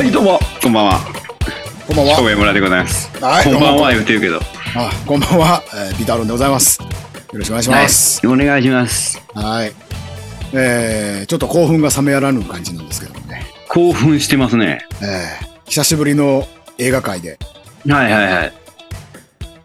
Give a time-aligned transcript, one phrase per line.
[0.00, 1.00] はい、どうも、こんばんは。
[1.86, 2.22] こんばんは。
[2.22, 3.10] 村でございます。
[3.22, 4.40] はいこんばんは言ってるけど。
[4.74, 5.62] あ、こんばんは。
[5.74, 6.80] えー、ビターロンでございます。
[6.80, 6.88] よ
[7.34, 8.26] ろしくお願いします。
[8.26, 9.22] はい、お願いします。
[9.34, 9.72] はい。
[10.54, 13.44] えー、ちょっと興奮が冷めやらぬ感じなんですけどもね。
[13.68, 14.86] 興奮してますね。
[15.02, 17.38] えー、久しぶりの映画界で、
[17.86, 18.52] はいはいはい。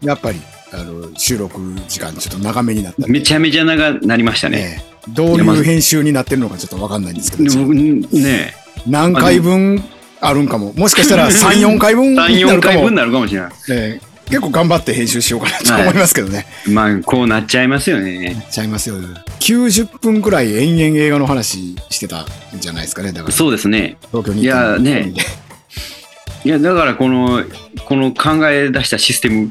[0.02, 0.40] やっぱり、
[0.74, 1.58] あの、収録
[1.88, 4.82] 時間ちょっと長めになっためちゃめちゃ長なりましたね。
[4.82, 8.54] えーどういう編集になってるのかちょっとわかんないんですけど、ね、
[8.88, 9.84] 何回分
[10.20, 10.72] あるんかも。
[10.74, 12.96] もしかしたら3、4 回分にな3、4るかも回分に。
[12.96, 13.50] なるかもしれない。
[13.70, 16.46] えー結構頑張って編集しようかなと思いますけどね。
[16.66, 18.44] まあ、こうなっちゃいますよね。
[18.50, 18.96] ちゃいますよ。
[19.38, 22.26] 90分くらい延々映画の話してたん
[22.58, 23.12] じゃないですかね。
[23.12, 23.98] だからそうですね。
[24.10, 25.12] 東京にいやね
[26.44, 27.44] いや、だからこの、
[27.84, 29.48] この考え出したシステム、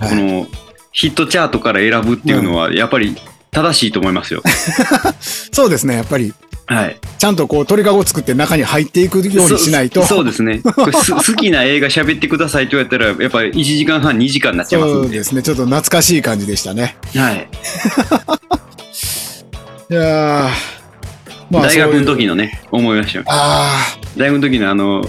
[0.00, 0.48] はいこの
[0.90, 3.16] ヒットチャートから選ぶっていうのは、やっぱり
[3.52, 4.42] 正しいと思いますよ。
[5.52, 5.94] そうですね。
[5.94, 6.32] やっぱり、
[6.66, 6.96] はい。
[7.18, 10.00] ちゃんとこう鳥かご作って中に入っていくようにしないと。
[10.02, 10.62] そ そうですね。
[10.64, 10.90] 好
[11.34, 14.92] きな映画喋ってくださいって言われたら、やっぱり1時間半、2時間になっちゃいます。
[14.94, 15.42] そうですね。
[15.42, 16.96] ちょっと懐かしい感じでしたね。
[17.14, 17.48] はい。
[19.90, 20.50] いやー
[21.50, 23.24] ま大学の時のね、思いましたよ。
[23.28, 25.08] あ大学の時のあの、あ、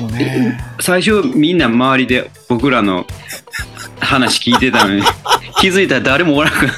[0.00, 0.60] そうね。
[0.78, 3.04] 最初みんな周りで僕らの
[4.00, 5.02] 話聞いてたのに、
[5.60, 6.74] 気づいたら誰もおらんかった。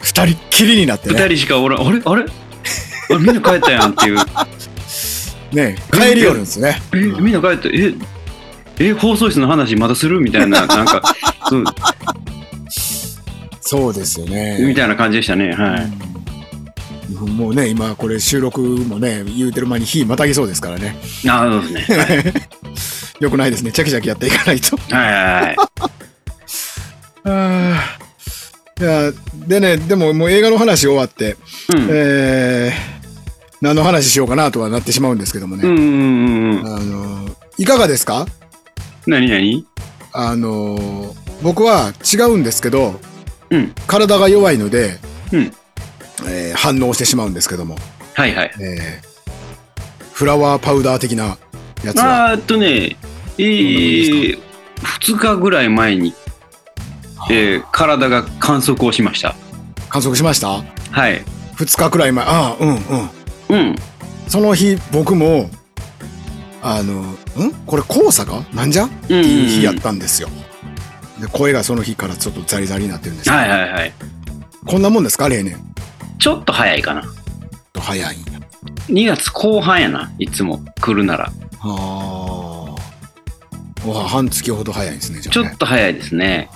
[0.00, 1.20] 二人っきりになってね。
[1.20, 1.86] 二人しかおらん。
[1.86, 2.00] あれ？
[2.04, 2.22] あれ？
[2.22, 3.18] あれ？
[3.18, 4.16] みんな帰ったやんっていう。
[5.52, 6.80] ね帰り寄るんですね。
[6.92, 7.68] え、みんな帰った？
[7.68, 7.94] え、
[8.78, 11.02] え、放送室の話まだするみたいな、なんか、
[11.48, 11.64] そう、
[13.60, 14.58] そうですよね。
[14.60, 15.52] みたいな感じでしたね。
[15.52, 15.80] はい。
[15.82, 16.16] うん
[17.36, 20.96] もうね、今これ収録もね、言うてる間に日またぎそうですからね。
[21.28, 22.32] あそうですね。
[23.20, 23.72] よくないですね。
[23.72, 24.76] チャキチャキやっていかないと。
[24.76, 25.56] はいはいはい。
[28.78, 29.10] いや、
[29.46, 31.36] でね、でももう映画の話終わって、
[31.74, 31.88] うん。
[31.90, 35.66] えー、何の話しようかなとはなってしまうんですけどもね。
[35.66, 36.66] うんうんうんうん。
[36.76, 38.26] あの、いかがですか？
[39.06, 39.64] 何何？
[40.12, 43.00] あの、僕は違うんですけど、
[43.50, 43.72] うん。
[43.86, 44.98] 体が弱いので、
[45.32, 45.52] うん。
[46.26, 47.76] えー反応してしまうんですけども、
[48.14, 48.52] はいはい。
[48.60, 49.06] えー
[50.12, 51.36] フラワーパウダー的な
[51.88, 52.96] やつは、あーっとね、
[53.38, 54.38] えー、
[55.00, 56.14] 2日ぐらい前に、
[57.30, 59.34] えー体が観測をしました。
[59.88, 60.48] 観測しました？
[60.90, 61.22] はい。
[61.56, 62.78] 2日くらい前、ああ、うんうん。
[63.48, 63.76] うん。
[64.28, 65.50] その日、僕も、
[66.62, 67.16] あの、ん？
[67.66, 68.84] これ黄砂かなんじゃ？
[68.86, 70.28] っていう日やったんですよ。
[71.20, 73.92] で声がその日からちょっとザリザリになってるんですけど、はいはいはい。
[74.66, 75.28] こんなもんですか？
[75.28, 75.56] 例年。
[76.18, 77.02] ちょっと早いかな。
[77.72, 78.40] と早いんや。
[78.88, 81.32] 2月後半やな、いつも来るなら。
[81.60, 82.74] あ
[83.84, 83.88] あ。
[83.88, 85.44] わ半月ほど早いんですね、じゃちょ。
[85.46, 86.48] っと早いですね。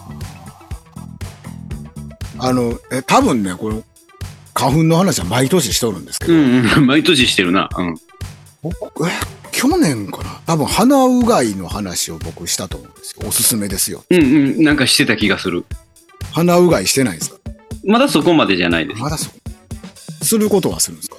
[2.38, 3.82] あの、え、多分ね、この、
[4.54, 6.86] 花粉の話は毎年しとるんですけど、うんうん。
[6.86, 7.68] 毎年してるな。
[7.76, 7.94] うん。
[8.62, 9.12] 僕え、
[9.52, 13.28] 去年かな多分鼻うがいの話を僕したと思うんですよ。
[13.28, 14.04] おすすめですよ。
[14.10, 14.24] うんう
[14.60, 14.62] ん。
[14.64, 15.64] なんかしてた気がする。
[16.32, 17.36] 鼻うがいしてないですか？
[17.84, 19.00] まだそこまでじゃないです。
[19.00, 20.24] まだそう。
[20.24, 21.16] することはするんですか？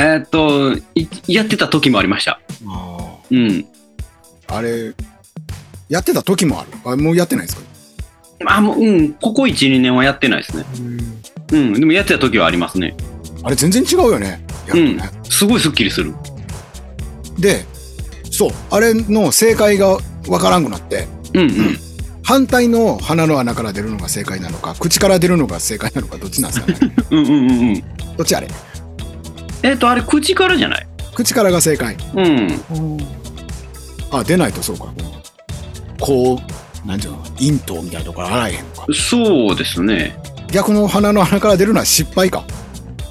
[0.00, 2.40] えーっと、いやってた時もありました。
[2.66, 2.98] あ
[3.30, 3.66] うん。
[4.48, 4.56] あ。
[4.56, 4.94] あれ、
[5.88, 6.70] やってた時もある？
[6.84, 7.62] あもうやってないですか？
[8.46, 9.12] あ、もう、うん。
[9.14, 10.64] ここ1、2年はやってないですね。
[11.52, 11.72] うん。
[11.74, 12.94] でもやってた時はありますね。
[13.42, 14.44] あれ全然違うよね。
[14.66, 15.00] やうん。
[15.24, 16.14] すごいスッキリする。
[17.38, 17.64] で、
[18.30, 19.98] そう、あれの正解が
[20.28, 21.78] わからんくなって、うんうん。
[22.22, 26.94] 反対の鼻の穴から出るのが正解なのか、口から出るのが正解なのか、どっちなんですかね？
[27.10, 27.82] うんうんうんうん。
[28.16, 28.48] どっちあれ？
[29.62, 30.86] えーっと、あれ、口からじゃない？
[31.14, 31.96] 口からが正解。
[32.14, 32.60] うん。
[34.10, 34.86] あ、出ないとそうか。
[36.00, 36.40] こ
[36.84, 38.86] う、なんていうの、咽頭みたいなところ洗えへんのか。
[38.94, 40.16] そうですね。
[40.52, 42.44] 逆の鼻の穴から出るのは失敗か。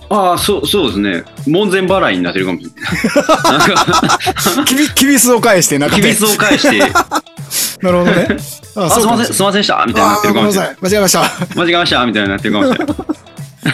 [0.09, 1.23] ああ、そう、そうですね。
[1.45, 3.57] 門前払いになってるかもしれない。
[4.55, 8.27] なんか、きび、すを返して、なんかきびすを返して、なるほどね。
[8.77, 10.75] ああ、すいません、すいませんでしたみたいになってるかもしれない。
[10.81, 11.21] 間違えました。
[11.55, 12.97] 間違えましたみたいになってるかもしれない。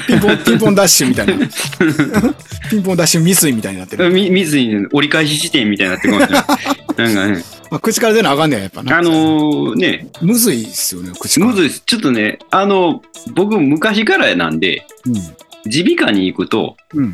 [0.07, 1.47] ピンポン、ピンポンダッシュみたいな。
[2.69, 4.09] ピンポンダッシュ未遂みたいになってる。
[4.11, 7.13] み水に折り返し地点みたいになってるかもしれない。
[7.15, 8.97] なんかね、まあ、口から出なあかんねん、やっぱな。
[8.97, 11.51] あのーね、むずいっすよね、口から。
[11.51, 11.83] むずいです。
[11.85, 13.01] ちょっとね、あの、
[13.33, 14.85] 僕昔からなんで、
[15.65, 17.03] 耳鼻科に行くと、うん。
[17.05, 17.13] うん。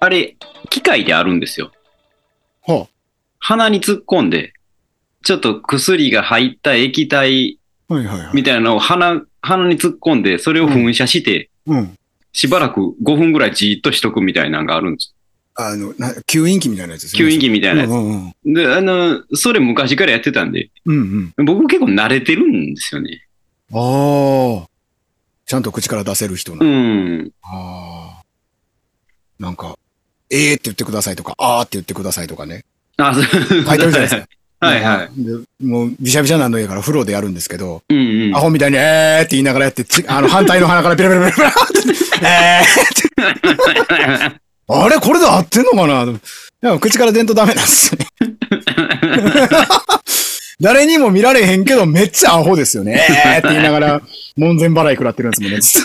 [0.00, 0.36] あれ、
[0.70, 1.70] 機械であるんですよ。
[2.66, 2.86] は
[3.38, 4.52] 鼻に突っ込んで、
[5.22, 7.58] ちょっと薬が入った液体
[7.88, 7.94] あ。
[7.94, 8.30] はいはいはい。
[8.34, 11.96] みたいなのを鼻、鼻に突っ込んで、それを噴射して、うん。
[12.32, 15.14] しばらく5分ぐらいじーっとしとくみたいなのがあるんです。
[15.56, 17.22] あの、な吸引器みたいなやつですね。
[17.22, 17.90] 吸引器みたいなやつ。
[17.90, 18.54] うんうんうん。
[18.54, 21.44] で、あの、それ昔からやってたんで、うんうん。
[21.44, 23.26] 僕結構慣れてるんですよね。
[23.72, 24.68] ああ。
[25.46, 26.64] ちゃんと口から出せる人な。
[26.64, 27.32] うん。
[27.42, 28.22] ああ。
[29.38, 29.76] なんか、
[30.30, 32.64] えーって言ってくださいとか、あーって言ってくださいとかね。
[32.96, 33.24] あ、そう。
[33.24, 34.28] 書書いてるじゃないですか。
[34.60, 35.10] はいはい。
[35.16, 35.32] で
[35.66, 37.96] もう、びしゃびしゃなんの家から風呂でやるんですけど、うん
[38.28, 38.40] うんア。
[38.40, 41.78] ホみたいに、えーって言いながらやって、ちあの、反対の鼻からペラペラペラペラって、
[42.26, 46.04] えーって、 あれこれで合ってんのかな？
[46.60, 48.06] でも口から出んとダメなんですよね。
[50.60, 53.00] 誰にも見られへんけど、めっちゃアホですよね。
[53.08, 54.02] えーって言いながら、
[54.36, 55.82] 門前払い食らってるんですもんね、ずっ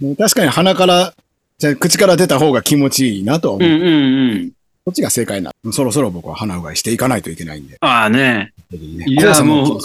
[0.00, 1.14] とね確かに鼻から、
[1.58, 3.68] じゃあ口から出た方が気持ちいいなとは思う。
[3.68, 4.52] うんうんうん。
[4.84, 5.52] こっちが正解な。
[5.70, 7.76] そろそろ僕は鼻うがいしていかないといけないんで。
[7.80, 8.52] ああね。
[8.70, 9.78] ねいやもう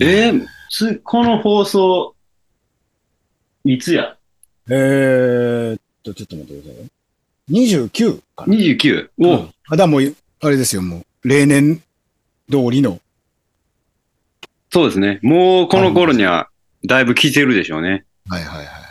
[0.00, 2.16] えーつ、この放送、
[3.64, 4.16] いつや？
[4.68, 6.88] えーっと、ちょっと待ってくださいよ。
[7.50, 8.54] 29かな。
[8.56, 9.10] ?29。
[9.18, 11.76] うんお、あ、だもう、あれですよ、もう、例年
[12.50, 12.98] 通りの。
[14.72, 15.20] そうですね。
[15.22, 16.48] もうこの頃には、
[16.84, 18.04] だいぶ来てるでしょうね。
[18.28, 18.81] はいはいはい。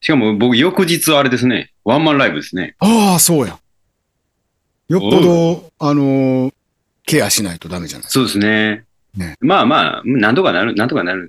[0.00, 1.72] しかも僕、翌日あれですね。
[1.84, 2.76] ワンマンライブですね。
[2.78, 3.58] ああ、そうや。
[4.88, 6.54] よっぽど、あのー
[7.06, 8.12] ケアしないとダメじゃないですか。
[8.14, 8.84] そうですね。
[9.16, 11.28] ねまあまあ、なんとかなる、なんとかなる。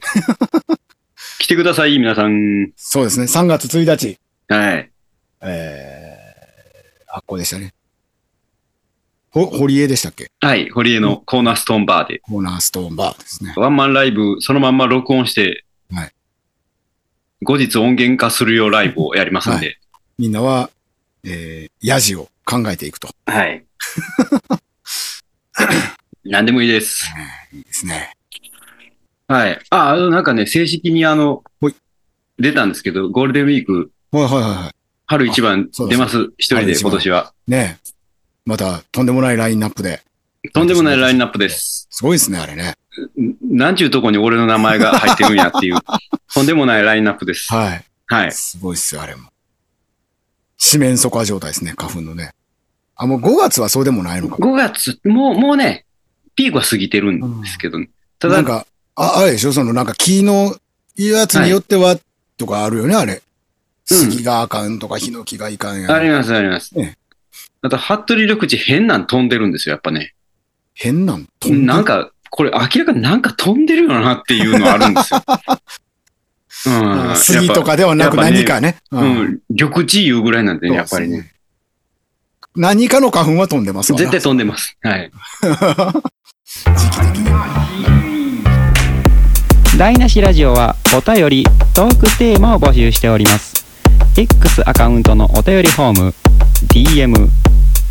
[1.40, 2.72] 来てください、皆さん。
[2.76, 3.26] そうですね。
[3.26, 4.18] 3月1日、
[4.48, 4.90] はい。
[5.42, 7.74] えー、発行でしたね。
[9.30, 10.32] ほ、堀江でしたっけ？
[10.42, 10.70] はい。
[10.72, 13.54] 堀江のコーナーストーンバーで、コーナーストーンバーですね。
[13.56, 16.12] ワンマンライブ、そのまんま録音して、はい
[17.44, 19.78] 後日音源化するよライブをやりますんで。
[20.18, 20.72] みんなは、
[21.24, 23.10] えー、ヤジを考えていくと。
[23.26, 23.64] はい。
[26.26, 27.06] 何でもいいです。
[27.54, 28.14] いいですね。
[29.28, 29.60] はい。
[29.70, 31.44] あ、あの、なんかね、正式にあの
[32.40, 34.76] 出たんですけど、ゴールデンウィーク、はいはいはいはい。
[35.06, 36.32] 春一番出ます。
[36.38, 37.34] 一人で今年は。
[37.48, 37.92] ねえ
[38.46, 40.02] また、とんでもないラインナップで。
[40.54, 41.88] とんでもないラインナップです。
[41.92, 42.76] すごいですね、あれね。
[43.02, 45.78] んなんちゅうとこに俺の名前が入ってるんやっていう、
[46.34, 47.54] とんでもないラインナップです。
[47.54, 47.86] はい。
[48.08, 48.32] はい。
[48.32, 49.30] すごいっすよ、あれも。
[50.58, 52.34] 四面楚歌状態ですね、花粉のね。
[52.96, 54.36] あ、もう5月はそうでもないのか。
[54.38, 55.86] 5月、もう、もうね、
[56.36, 57.90] ピークは過ぎてるんですけど、ね
[58.20, 58.66] ただ、なんか、
[58.96, 59.54] あ、あれでしょ？
[59.54, 60.56] そのなんか木の
[60.96, 61.98] やつによっては、
[62.38, 63.14] とかあるよね、あれ。
[63.14, 63.22] うん
[63.90, 65.96] 杉があかんとか、ヒノキがいかんや。
[65.96, 66.78] ありますあります。
[66.78, 66.98] ね
[67.62, 70.14] あと、服部緑地変なん飛んでるんですよ、やっぱね。
[70.74, 71.26] 変なん？
[71.40, 75.22] 飛んでなんか、これ明らかになんか飛んでるよなっていうのあるんですよ。
[76.68, 77.12] うん。
[77.12, 78.78] あ杉とかではなく何かね。
[78.92, 79.40] ううんん。
[79.50, 81.32] 緑地いうぐらいなんでね、やっぱりね。。
[82.56, 84.76] 何かの花粉は飛んでます絶対飛んでます。
[84.82, 85.12] はい。
[86.76, 88.38] 時期的に。
[89.78, 91.46] 台無しラジオはお便り
[91.76, 93.64] トークテーマを募集しております
[94.18, 96.14] X アカウントのお便りフォーム
[96.70, 97.30] DM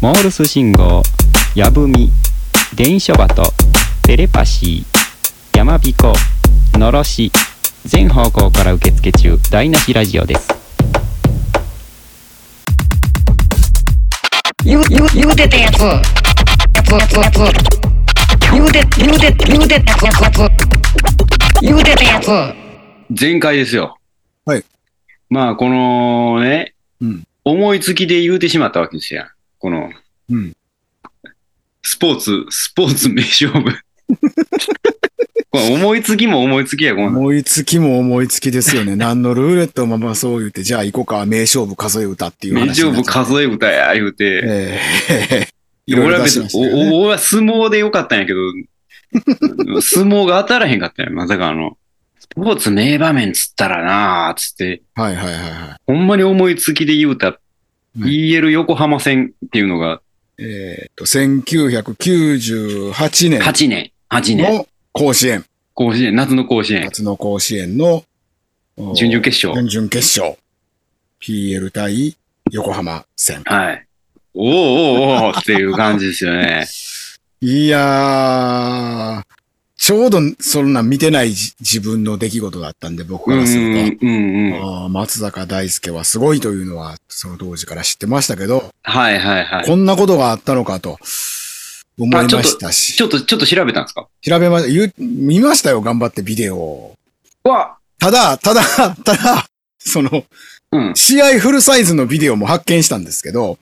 [0.00, 1.04] モールス信号
[1.54, 2.10] やぶみ
[2.74, 3.52] 電書バト
[4.06, 6.12] テレパシーやまびこ
[6.74, 7.32] のろし
[7.84, 10.48] 全方向から受付中台無しラジオです
[14.64, 15.80] 言う、言う、言うてたやつ。
[15.82, 16.02] や
[16.84, 17.38] つ、やつ、やつ。
[18.52, 21.62] 言うて、言うて、言うてたやつ、やつ、やつ。
[21.62, 22.30] 言うてたやつ。
[23.20, 23.98] 前回ですよ。
[24.44, 24.64] はい。
[25.28, 29.25] まあ、このね、うん思いつきで言うてしまったわけですよ。
[29.60, 29.90] この、
[30.30, 30.52] うん。
[31.82, 33.86] スポーツ、スポーツ名勝負。
[35.50, 37.08] これ思いつきも思いつきや、この。
[37.08, 38.94] 思いつきも思いつきですよね。
[38.96, 43.04] 何のルーレットもまあそう言って、じゃあ行こうか、名勝負数え歌っていう名話に勝負。
[43.04, 44.78] 数え歌や、言うて。
[45.88, 46.48] 俺は別に
[46.92, 48.40] 俺は相撲でよかったんやけど、
[49.80, 51.12] 相撲が当たらへんかったんや。
[51.12, 51.78] まさかあの、
[52.18, 57.36] スポーツ名場面つったらなあつって、はいはいはいはほんまに思いつきで言うた、うん
[58.04, 60.02] EL 横浜戦っていうのが
[60.38, 60.44] い。
[60.44, 65.44] えっと、1998年8年、8年、の甲子園、
[65.75, 68.02] 甲子園、夏の甲子園、夏の甲子園の
[68.78, 69.68] お準々決勝。
[69.68, 70.38] 準々決勝。
[71.20, 72.16] PL 対
[72.50, 73.42] 横浜戦。
[73.44, 73.87] はい。
[74.32, 76.66] おーおーおーっていう感じですよね。
[77.42, 79.23] いやー、
[79.76, 84.06] ちょうどそんなん見てないじ自分の出来事だったんで、僕うんからすると。
[84.06, 84.54] うんうんうん。
[84.54, 89.66] あー松坂大輔はすごいというのは、その当時から知ってましたけど、はいはいはい。
[89.66, 90.99] こんなことがあったのかと
[91.98, 94.06] 思いましたしち、ょっと、ちょっと調べたんですか？
[94.22, 96.94] 調べました、見ましたよ、頑張ってビデオを。
[97.44, 98.62] わただ、ただ、
[99.04, 99.46] ただ、
[99.78, 100.24] その、
[100.72, 100.94] うん。
[100.94, 103.58] 試合フルサイズのビデオも発見したんですけど、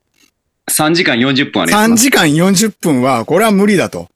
[0.71, 1.73] 3時間40分あれ。
[1.75, 4.09] 3時間40分は、これは無理だと。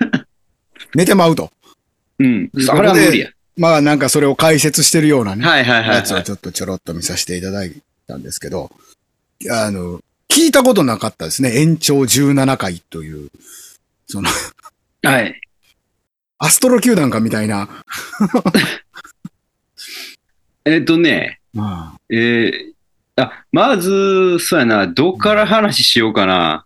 [0.94, 1.52] 寝てまうと。
[2.18, 2.50] うん。
[2.58, 3.30] それは無理や。
[3.56, 6.24] まあなんかそれを解説してるようなね、はいはいはい、やつをはい。
[6.24, 7.74] ちょっとちょろっと見させていただい
[8.06, 8.70] たんですけど、
[9.50, 10.00] あの、
[10.30, 11.60] 聞いたことなかったですね。
[11.60, 13.30] 延長17回という、
[14.06, 14.28] その、
[15.02, 15.40] はい。
[16.38, 17.68] アストロ球団かみたいな。
[20.64, 22.52] えっとね、あえー
[23.20, 26.64] あ、まず、そうやな、どっから話しようかな。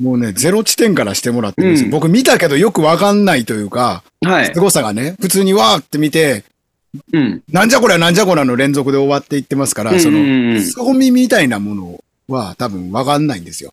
[0.00, 1.86] もうね、ゼロ地点からしてもらってるんですよ。
[1.86, 4.46] うん僕見たけどよくわかんないというか、はい。
[4.52, 6.42] 凄さがね、普通にわーって見て、
[7.12, 7.42] うん。
[7.52, 13.72] なんじゃこりゃなんじゃこりゃの連続で終わっていってますから、そうんうんうの、ん凄みみたいなものは多分わかんないんですよ。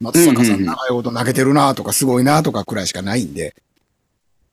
[0.00, 3.54] 松坂さうん長いこと投げてるなとかすごいなとかくらいしかないんで。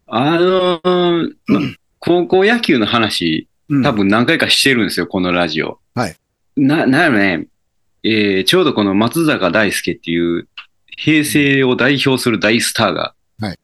[0.07, 1.59] あのーま
[1.99, 5.79] 高校野球の話、うん多分何回かしてるんですよ、このラジオ。
[5.95, 6.15] はい。
[6.57, 7.47] な、なんやろね、
[8.03, 10.47] えーちょうどこの松坂大輔っていう、
[10.97, 13.59] 平成を代表する大スターがはい、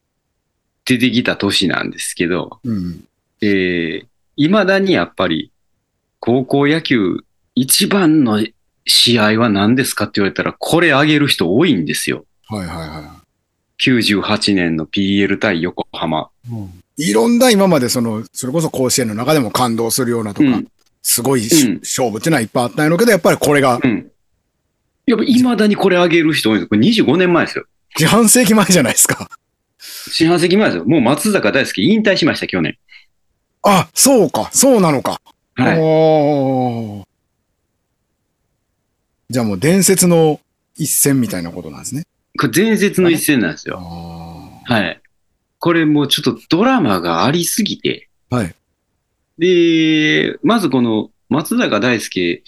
[0.86, 3.04] 出てきた年なんですけど、うん。
[3.42, 4.06] えー、
[4.38, 5.52] 未だにやっぱり、
[6.20, 7.24] 高校野球
[7.56, 8.44] 一番の
[8.90, 12.26] 試合は何ですかって言われたら、これあげる人多いんですよ。
[12.48, 13.22] はいはいは
[13.80, 16.30] 98年の PL 対横浜。
[16.98, 17.12] い。
[17.12, 20.68] いろんな今までその、それこそ甲子園の中でも感動するようなとか、うん
[21.02, 24.12] すごいし、うん勝負っていうのはいっぱいあったんやろうけど、やっぱりこれがうん。
[25.06, 26.70] やっぱ未だにこれあげる人多いんです。
[26.70, 27.66] これ25年前ですよ。
[27.98, 29.30] 四半世紀前じゃないですか。
[30.12, 30.86] 四半世紀前ですよ。
[30.86, 32.78] もう松坂大輔引退しました、去年。
[33.64, 35.22] あ、そうか、そうなのか。
[35.56, 37.09] はい。
[39.30, 40.40] じゃあもう伝説の
[40.76, 42.04] 一戦みたいなことなんですね。
[42.40, 43.78] これ伝説の一戦なんですよ。
[43.80, 45.02] あはい。
[45.60, 48.10] これもうちょっとドラマがありすぎて。
[48.32, 48.56] はい。
[49.38, 52.44] で、まずこの松坂大輔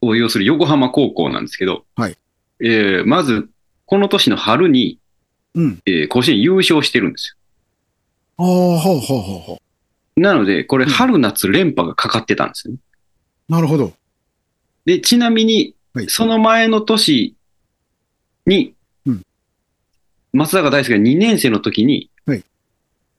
[0.00, 2.16] を要する横浜高校なんですけど、はい。
[2.60, 3.50] えーまず、
[3.84, 4.98] この年の春に、
[5.54, 5.82] うん。
[5.84, 7.36] えー甲子園優勝してるんです
[8.38, 9.58] ああ、ほうほうほうほよ。
[10.16, 12.80] なので、これうん春夏連覇がかかってたんですよね。
[13.50, 13.52] う。
[13.52, 13.92] なるほど。
[14.86, 17.36] で、ちなみにはい、その前の年
[18.46, 18.74] に、
[19.06, 19.22] うん
[20.32, 22.44] 松坂大輔が2年生の時に、はい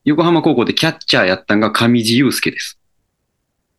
[0.04, 2.78] 横浜高校でキャッチャーやったんが上地雄介です。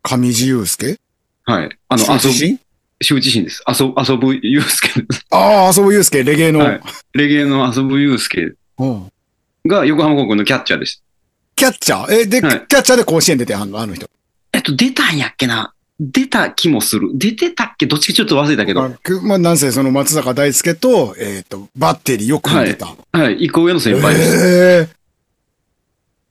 [0.02, 0.98] 上地雄介？
[1.44, 1.78] はい。
[1.88, 2.60] あの、遊ぶ、心
[3.00, 3.64] 羞恥心です。
[3.68, 5.26] 遊ぶ、遊ぶ雄介です。
[5.30, 6.60] ああ、遊ぶ雄介、レゲエの。
[6.62, 6.82] はい
[7.14, 9.12] レゲエの遊ぶ雄介うん
[9.68, 11.04] が横浜高校のキャッチャーです。
[11.56, 12.12] キャッチャー？
[12.12, 13.80] え、で、はいキャッチャーで甲子園出てはんの？
[13.80, 14.10] あの人。
[14.54, 17.12] えっと、出たんやっけな出た気もする。
[17.14, 17.86] 出てたっけ？
[17.86, 18.82] どっちかちょっと忘れたけど。
[18.82, 22.96] まあくまあ、なんせその松坂大輔と、えっ、と、バッテリーよく見てた。
[23.14, 23.46] はい。
[23.46, 24.48] 一個上の先輩です。
[24.48, 24.90] へえ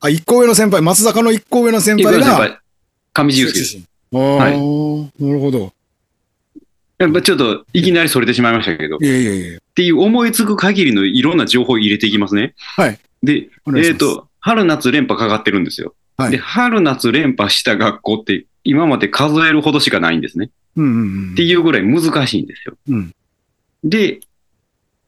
[0.01, 2.61] あ、一個上の先輩、松坂の一個上の先輩が、
[3.15, 3.79] 上地雄介です。
[4.13, 5.73] ああ、はいなるほど。
[6.99, 8.99] やっぱちょっといきなりそれてしまいましたけど。
[9.01, 9.59] いやいやいや。
[9.59, 12.55] っていう思いつく限りのいろんな情報を入れていきますね。
[12.57, 12.99] はい。
[13.23, 15.95] で、えっ、と、春夏連覇かかってるんですよ。
[16.19, 20.51] はいで、春夏連覇した学校って今まで数えるほどしかないんですね。
[20.77, 21.33] うんうんうん。
[21.33, 22.77] っていうぐらい難しいんですよ。
[22.89, 23.15] うん
[23.85, 24.21] で、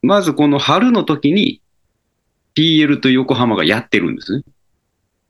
[0.03, 1.63] まずこの春の時に
[2.55, 4.43] PL と横浜がやってるんですね。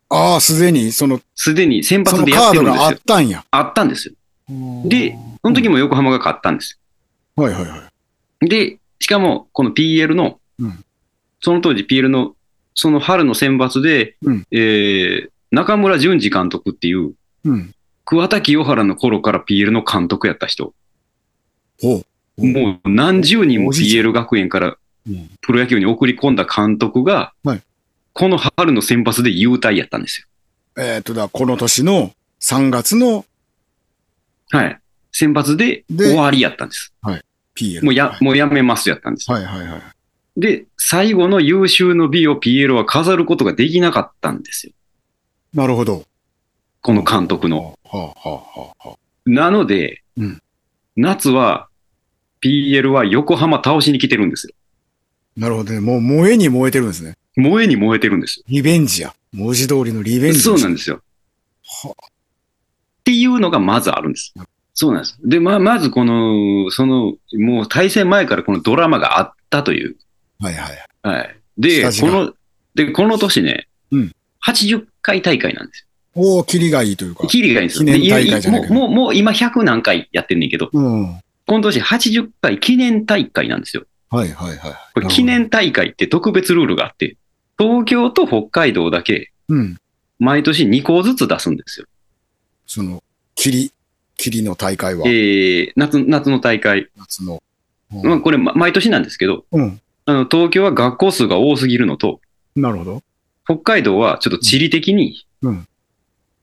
[0.09, 3.00] ああ、すでに、その、すでに先発でやってるんですよっ。
[3.06, 3.45] たんや。
[3.50, 4.14] あったんですよ。
[4.85, 6.78] で、その時も横浜が勝ったんです。
[7.37, 7.88] はいはいは
[8.42, 8.49] い。
[8.49, 10.83] で、しかもこの PL の、うん
[11.38, 12.35] その当時 PL の
[12.75, 17.12] その春の選抜で、うんえー中村淳二監督っていう
[17.45, 17.73] うん。
[18.07, 20.73] 桑田清原の頃から PL の監督やった人。
[21.83, 27.63] もう何十人も PL 学園からうんプロ野球に送り込んだ監督が、はい
[28.19, 30.83] この春の選抜で優待やったんですよ。
[30.83, 33.27] えっ、と、だ、この年の3月の
[34.51, 34.81] はい。
[35.13, 36.95] 選抜でで終わりやったんです。
[37.55, 37.85] PL。
[37.85, 39.31] もうやは、いもうやめますやったんです。
[39.31, 39.81] はいはいはい。
[40.39, 44.73] で、最後の優秀の美を PL は飾ることができなかったんですよ。
[45.53, 46.07] なるほど。
[46.87, 47.76] この監督の。
[47.85, 50.40] はあ、はあはあはあ、なので、うん
[50.95, 51.69] 夏は
[52.43, 54.55] PL は横浜倒しに来てるんですよ。
[55.37, 55.81] なるほどね。
[55.81, 57.16] もう燃えに燃えてるんですね。
[57.35, 59.12] 燃えに燃えてるんですリベンジや。
[59.35, 60.33] 文字通りのリベよ。
[60.33, 60.40] ンジ。
[60.40, 61.02] そうなんですよ。
[61.85, 61.95] はっ
[63.05, 64.33] ていうのがまずあるんです。
[64.73, 65.19] そうなんです。
[65.25, 69.97] で、まあ、まずこの、その、もう対戦前からこのドラマがあったという。
[70.38, 70.78] はいはい。
[71.02, 71.37] はい。
[71.59, 72.33] で、この、
[72.75, 74.12] で、この年ね、うん
[74.47, 75.86] 80回大会なんです
[76.17, 77.29] おー、キリがいいというかよ。。
[77.29, 77.87] キリがいいんですよ。
[77.87, 81.21] 記念大会じゃないもう、もう、もう今100何回やってんねんけど、うん。
[81.47, 83.85] この年80回記念大会なんですよ。
[84.11, 84.75] はいはいはい。
[84.95, 87.17] これ記念大会って特別ルールがあって、
[87.59, 89.77] 東京と北海道だけうん。
[90.19, 91.87] 毎年2校ずつ出すんですよ。
[92.67, 93.03] その、
[93.35, 93.73] 霧、
[94.17, 95.07] 霧の大会は？
[95.07, 96.89] え、ー、夏、夏の大会。
[96.97, 97.43] 夏の。
[97.91, 99.81] まあ、これ、ま毎年なんですけど、うん。
[100.07, 102.21] あの、東京は学校数が多すぎるのと、
[102.55, 103.03] なるほど。
[103.45, 105.69] 北海道はちょっと地理的に、うん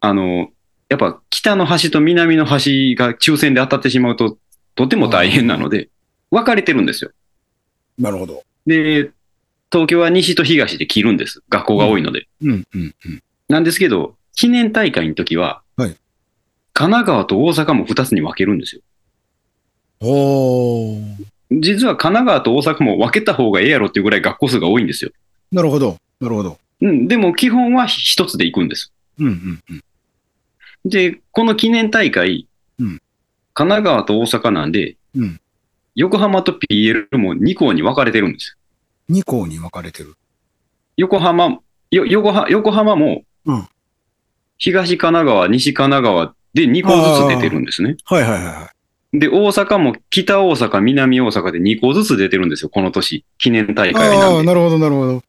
[0.05, 0.49] あの、
[0.89, 4.37] やっぱ北の端と南の端が抽選で当たってしまうと、
[4.75, 5.87] とても大変なので、
[6.29, 7.11] 分かれてるんですよ。
[7.97, 8.43] なるほど。
[8.67, 9.11] で、
[9.71, 11.41] 東京は西と東で切るんです。
[11.47, 12.27] 学校が多いので。
[12.41, 13.23] うん、うん、うん。
[13.47, 15.95] なんですけど、記念大会の時は、はい
[16.75, 18.81] 神奈川と大阪も2つに分けるんですよ。
[20.01, 21.15] おー。
[21.51, 25.11] 実は神奈川と大阪も分けた方がええやろっていうぐらい学校数が多いんですよ。
[25.51, 25.97] なるほど。
[26.19, 26.57] なるほど。
[26.81, 28.91] うん、でも基本は一つで行くんです。
[29.19, 29.83] うんうんうん。
[30.85, 32.47] で、この記念大会、
[32.79, 33.01] うん
[33.55, 35.39] 神奈川と大阪なんで、うん
[35.95, 38.57] 横浜と PL も2校に分かれてるんです
[39.09, 39.15] よ。
[39.15, 40.15] 2校に分かれてる。
[40.97, 41.59] 横浜、
[41.91, 43.67] よ横浜横浜もうん、
[44.57, 47.97] 東神奈川、西神奈川で2校ずつ出てるんですね。
[48.05, 48.71] はいはいはいは
[49.13, 49.19] い。
[49.19, 53.25] で、大阪も北大阪、南大阪で2校ずつ出てるんですよ、この年。
[53.37, 54.43] 記念大会ああ、なんで。
[54.47, 55.23] なるほどなるほど。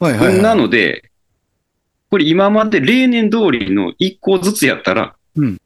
[0.00, 0.42] はいはい、はい。
[0.42, 1.07] なので、
[2.10, 5.58] これ今まで例年通りの1校ずつやったら、うん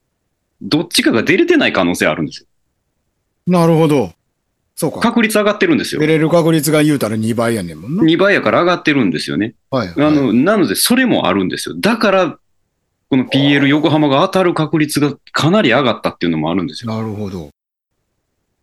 [0.62, 2.46] どっちかが出れてない可能性あるんですよ。
[3.49, 4.12] なるほど。
[4.76, 5.00] そうか。
[5.00, 6.06] 確率上がってるんですよ出。
[6.06, 8.02] れる確率が言うたら2倍やねんもんな。
[8.04, 9.54] 2倍やから上がってるんですよね。
[9.70, 10.06] はい、はい。
[10.06, 11.75] あの、なので、それもあるんですよ。
[11.78, 12.38] だから、
[13.11, 16.92] この PL 横浜が当たる確率がかなり上がったっていうのもあるんですよ。
[16.92, 17.50] なるほど。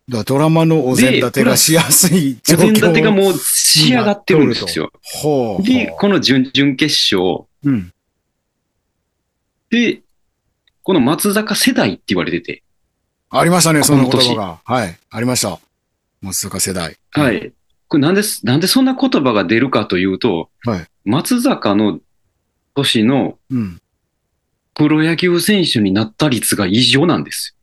[0.08, 4.90] だドラマのお膳立てがしやすい状況お膳立てがもう仕上がってるんですよ。
[5.02, 5.62] ほう。
[5.62, 7.92] で、この準々決勝うん。
[9.70, 10.02] で、
[10.82, 12.62] この松坂世代って言われてて、
[13.30, 14.60] ありましたね、その言葉が。
[14.64, 14.98] はい。
[15.08, 15.60] ありました。
[16.20, 16.96] 松坂世代。
[17.12, 17.32] は。
[17.32, 17.52] い。
[17.86, 21.98] これなんで、なんでそんな言葉が出るかというと、はい松坂の
[22.74, 23.80] 年のうん。
[24.74, 27.56] プロ野球選手になった率が異常なんです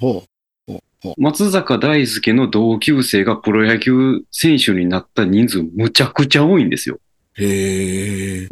[0.00, 0.24] ほ
[0.66, 0.72] う。
[0.72, 1.14] よ。
[1.16, 6.98] 松坂大輔の同級生がプロ野球選手になった人数むちゃくちゃ多いんですよ。
[7.38, 8.48] へえ。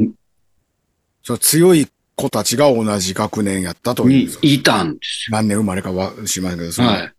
[1.23, 4.38] そう強い子たちが同じ学年やったといにう。
[4.43, 7.12] いたんです何年生まれかはしませんけど、はい。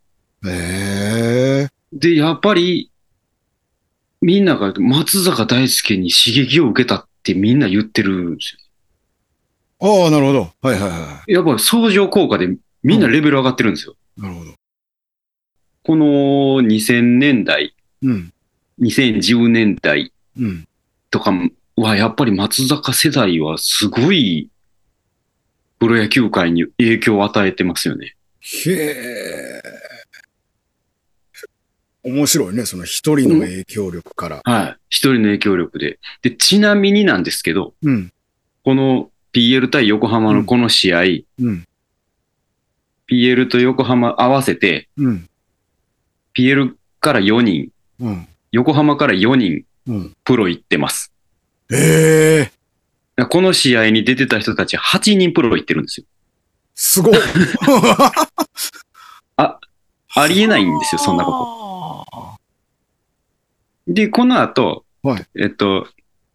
[0.47, 1.67] へえ。
[1.91, 2.91] で、やっぱり、
[4.21, 8.57] みんなが松坂大輔に刺激を受けたってみんな言ってるんです
[9.79, 10.51] ああ、なるほど。
[10.61, 11.35] はいはいはよ。
[11.35, 12.47] やっぱり相乗効果で
[12.81, 13.95] みんなレベル上がってるんですよ。
[14.17, 14.21] い。
[14.21, 14.53] なるほど。
[15.83, 16.05] この
[16.61, 18.33] 2000年代、うん。
[18.81, 20.67] 2010年代うん。
[21.11, 21.31] とか
[21.77, 24.49] はやっぱり松坂世代はすごい
[25.79, 28.15] プロ野球界に影響を与えてますよね。
[28.41, 29.61] へえ。
[32.03, 34.41] 面白いね、その一人の影響力から。
[34.43, 34.77] はい。
[34.89, 35.99] 一人の影響力で。
[36.21, 38.11] で、ちなみになんですけど、うん。
[38.63, 41.67] この PL 対横浜のこの試合、うん。
[43.11, 45.29] PL と横浜合わせて、うん。
[46.35, 48.27] PL から4人、うん。
[48.51, 50.15] 横浜から4人うん。
[50.23, 51.13] プロ行ってます。
[51.71, 52.51] え
[53.17, 53.25] え。
[53.25, 56.05] この試合に出てた人たち8人プロ行ってるんですよ。
[56.75, 57.15] すごい。
[60.17, 62.37] ありえないんですよ、そんなこ
[63.87, 63.93] と。
[63.93, 65.87] で、この後、はいえっと、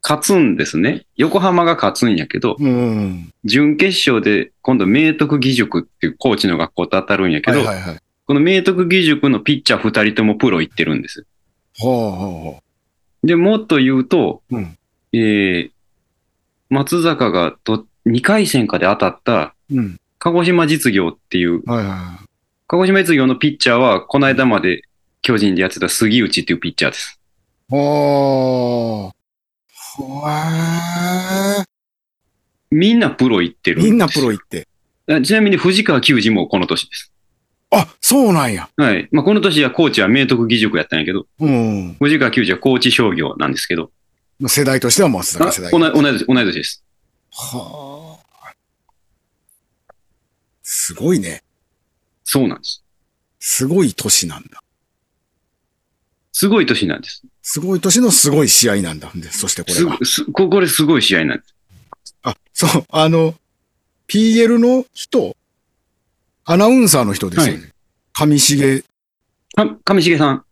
[0.03, 1.05] 勝つんですね。
[1.17, 3.33] 横浜が勝つんやけど、うん。
[3.45, 7.99] 準決勝で今度明徳義塾っていうコーチの学校と当たるんやけど、はいはいはい。
[8.27, 11.27] この明徳義塾のピッチャー2人ともプロ行ってるんです。
[11.79, 12.63] ほうほうほ
[13.25, 14.57] で、もっと言うと、う。
[14.57, 14.79] うん。
[15.13, 15.71] えー、
[16.71, 19.99] 松坂がと2回戦かで当たったうん。
[20.19, 22.19] 鹿児島実業っていう、はいは
[22.69, 24.83] 鹿児島実業のピッチャーは、この間まで
[25.21, 27.21] 巨人でやってた杉内っていうピッチャーです。
[27.69, 27.73] い。
[27.73, 29.13] ほー。
[29.97, 31.65] ほー。
[32.71, 34.67] みんなプロ行ってるみんなプロ行って。
[35.09, 37.13] あちなみに藤川球児もこの年です。
[37.71, 38.69] あ、そうなんや。
[38.77, 39.09] はい。
[39.11, 41.97] まあ、この年はコーチは明徳義塾やったんやけど、うん。
[41.99, 43.91] 藤川球児は高知商業なんですけど、
[44.49, 45.71] 世代としては松あ坂世代。
[45.71, 46.85] 同い年同い年です。
[47.31, 48.53] はあ。
[50.63, 51.43] すごいね。
[52.25, 52.83] そうなんです。
[53.39, 54.63] すごい年なんだ。
[56.33, 57.23] すごい年なんです。
[57.43, 59.11] すごい年のすごい試合なんだ。
[59.15, 59.99] で、そしてこれすが。
[60.05, 62.17] すここれすごい試合なんです。
[62.23, 63.35] あ、そう、あの、
[64.09, 65.37] PL の人、
[66.45, 67.73] アナウンサーの人ですよね。
[68.15, 68.85] 上重、
[69.55, 70.45] か上重さん、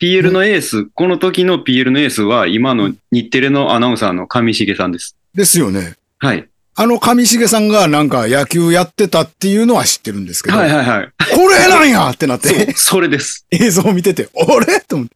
[0.00, 5.16] PL のエース、この時の PL のエースは今の日テレのアナウンサーの上重さんです。
[5.34, 5.94] ですよね。
[6.18, 6.48] はい。
[6.76, 11.12] あの上重さんがなんか野球やってたっていうのは知ってるんですけど、はいはいはい。
[11.32, 13.46] これなんやってなって、それです。
[13.50, 14.80] 映像を見てて、あれ？
[14.80, 15.14] と思って。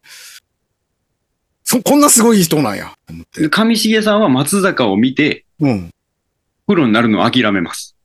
[1.65, 2.93] そ、こんなすごい人なんや。
[3.05, 3.41] と思って。
[3.41, 5.89] で上重さんは松坂を見て、うん。
[6.65, 7.95] プロになるのを諦めます。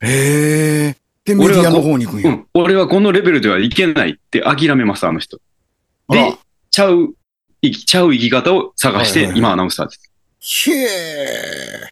[0.00, 0.96] へえ。
[1.24, 2.30] で、メディアの方に行くんや。
[2.30, 2.46] うん。
[2.54, 5.40] 俺はこのレベルではいけないって諦めます、あの人。
[6.08, 6.34] で、
[6.70, 7.14] ちゃう、
[7.62, 10.70] 生きちゃう生き方を探して、はいはいはい今アナウンサーです。
[10.70, 11.90] へえ。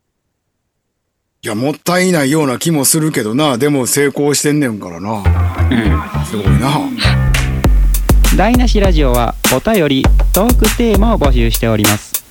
[1.43, 3.59] いや、もったいないような気もするけどな。
[3.59, 5.11] でも成功してんねんからな。
[5.13, 6.25] うん。
[6.25, 6.81] すごいな。
[8.37, 10.03] 台無しラジオはお便り
[10.35, 12.23] トークテーマを募集しております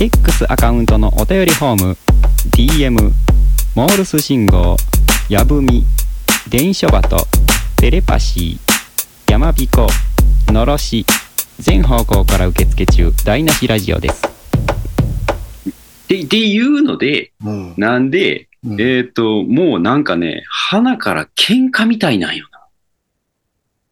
[0.00, 1.96] X アカウントのお便りフォーム
[2.56, 3.12] DM
[3.74, 4.76] モールス信号
[5.28, 5.84] やぶみ
[6.48, 7.26] 電書バト
[7.76, 9.86] テレパシーやまびこ
[10.46, 11.04] のろし
[11.60, 14.22] 全方向から受付中台無しラジオです
[16.08, 17.74] で、っていうので、うん。
[17.76, 22.48] なんで、うんえっ、と、もうなんかね、花から喧嘩みたいなんよ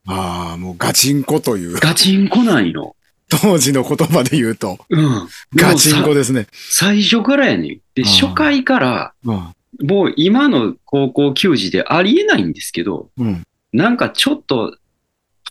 [0.07, 0.14] な。
[0.14, 2.96] ああ、もうガチンコという、ガチンコなんよ。
[3.28, 5.28] 当時の言葉で言うと、うん。
[5.54, 6.48] ガチンコですね。
[6.52, 7.68] 最初からやねん。
[7.68, 9.54] で、うん初回から、うん。
[9.87, 13.44] もう今の高校球児でありえないんですけど、うん。
[13.72, 14.76] なんかちょっと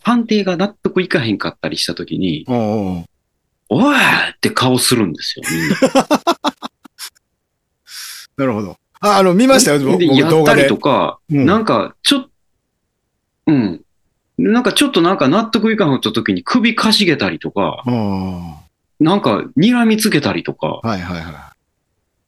[0.02, 3.04] 判定が納得いかへんかったりしたときに、おう
[3.70, 5.76] おいって顔するんですよ、みんな。
[8.38, 8.78] なるほど。
[9.00, 10.76] あ、あの、見ましたよ、僕で、僕動画でやったりと。
[10.78, 12.28] か、うんなんか、ちょっ、
[13.46, 13.82] うん。
[14.38, 18.54] なんかちょっとなんか納得いかんかった時に首かしげたりとか、うん。
[19.00, 21.52] なんか睨みつけたりとか、はいはいは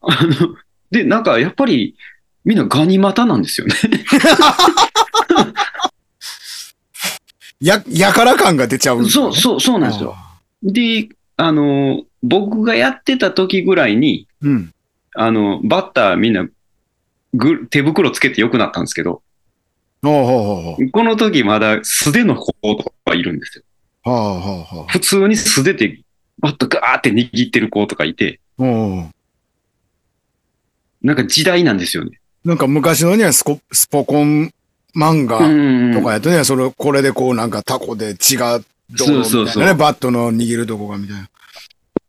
[0.02, 0.56] あの、
[0.90, 1.96] で、なんかやっぱり
[2.44, 3.74] みんなガニ股なんですよね。
[7.60, 7.66] い。
[7.66, 10.16] や、やから感が出ちゃうんですねそう、そう、そうなんですよ。
[10.62, 14.72] で、あの、僕がやってた時ぐらいに、うん。
[15.14, 16.46] あの、バッターみんな
[17.34, 19.22] ぐ手袋つけて良くなったんですけど、
[20.02, 20.90] ほう。
[20.90, 23.64] この時まだ素手の子とかいるんですよ。
[24.02, 24.92] はあはあはあ。
[24.92, 26.00] 普通に素手で
[26.38, 28.40] バットガーって握ってる子とかいて。
[31.02, 32.20] なんか時代なんですよね。
[32.44, 34.50] なんか昔のね、スコスポコン
[34.94, 41.28] 漫う画んとかやとね、それ、これでこうなんかタコで血がどうのみたいなね、そうそうそうバットの握るとこがみたいな。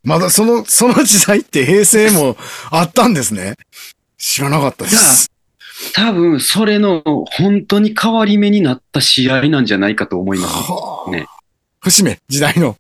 [0.04, 2.38] まだその、 その時代って平成も
[2.72, 3.56] あったんですね。
[4.17, 5.32] 知らなかったです。
[5.94, 10.54] 多分、それの本当に変わり目になった試合なんじゃないかと思います。
[10.54, 11.12] はあ。
[11.12, 11.28] ね
[11.80, 12.78] 節目、時代の。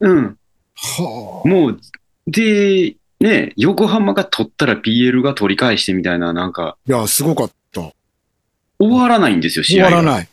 [0.00, 0.36] うん。
[0.74, 1.80] はもう、
[2.26, 6.76] で、ね、横浜が取ったら PL が取り返してみたいな、なんか、あ。
[6.86, 7.54] いや、すごかった。
[8.88, 9.88] 終わらないんですよ、試合が。
[9.90, 10.28] 終わらない。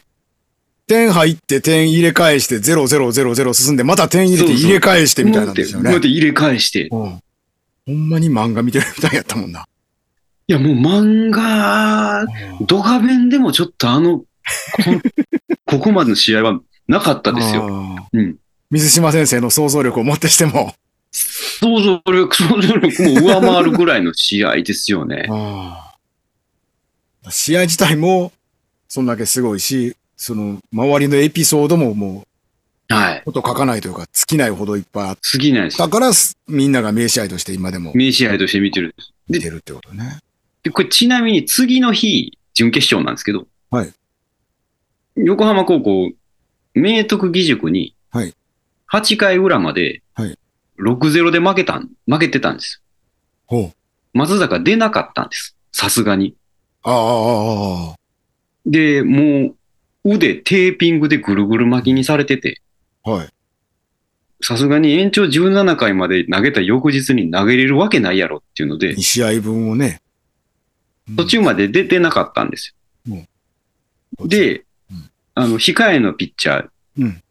[0.87, 6.01] 点入って点入れ返して0-0-0-0進んで、また点入れてそうそう入れ返してみたいなんですよねこうやっ。
[6.01, 6.87] て入れ返して。
[6.91, 7.21] うん。
[7.85, 9.65] ほんまに漫画見てるみたいやったもんな。
[10.47, 12.25] いや、もう漫画、
[12.67, 14.25] ドカベンでもちょっとあの、こ
[15.65, 17.95] ここまでの試合はなかったですよ。
[18.11, 18.35] うん。
[18.69, 20.75] 水島先生の想像力をもってしても。
[21.11, 25.29] 想像力、想像力も上回るぐらいの試合ですよね。
[27.29, 28.31] 試合自体も、
[28.93, 32.25] そんだけすごいし、その、周りのエピソードもも
[32.89, 33.21] う、はい。
[33.23, 35.77] こと書かないというか、尽きないほどいっぱいあっ次ないです。
[35.77, 38.93] たから、すみんなが名試合として今でも名試合として見てる。
[39.29, 40.19] 見てるってことね。
[40.63, 43.93] で、これちなみに次の日、準決勝なんですけど、はい。
[45.15, 46.11] 横浜高校、
[46.75, 48.35] 明徳義塾に、はい
[48.91, 50.37] 8回裏まではい、
[50.81, 52.81] 6-0で負けたん、負けてたんです。
[53.45, 54.17] ほう。
[54.17, 55.55] 松坂出なかったんです。
[55.71, 56.35] さすがに。
[56.83, 58.00] ああ、ああ、あ
[58.65, 59.53] で、も
[60.03, 62.61] う、腕テーピングでぐるぐる巻きにされてて、
[63.03, 63.11] あ。
[63.11, 63.29] はい。
[64.43, 70.01] さすがに延長17回まで投げた翌日に投げれるわけないやろっていうので2、試合分をね。
[71.15, 72.75] 途中まで出てなかったんです
[73.07, 73.27] よ。
[74.25, 77.23] でうん、あの、控えのピッチャーうん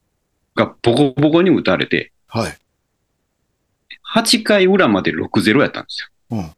[0.55, 2.57] がボコボコに打たれて、はい。
[4.15, 6.39] 8回裏まで6-0やったんですよ。
[6.39, 6.51] うん。